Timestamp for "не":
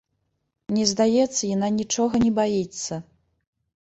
2.23-2.31